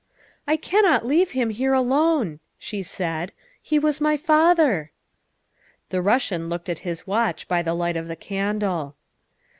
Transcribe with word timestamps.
"I 0.47 0.55
cannot 0.57 1.05
leave 1.05 1.29
him 1.37 1.51
here 1.51 1.73
alone," 1.73 2.39
she 2.57 2.81
said," 2.81 3.31
he 3.61 3.77
was 3.77 4.01
my 4.01 4.17
father." 4.17 4.89
The 5.89 6.01
Russian 6.01 6.49
looked 6.49 6.69
at 6.69 6.79
his 6.79 7.05
watch 7.05 7.47
by 7.47 7.61
the 7.61 7.75
light 7.75 7.95
of 7.95 8.07
the 8.07 8.15
candle. 8.15 8.95